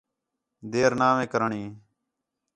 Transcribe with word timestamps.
دیر 0.71 0.91
ناوے 0.99 1.25
کرݨی 1.31 1.63